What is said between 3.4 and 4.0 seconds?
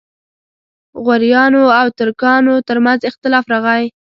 راغی.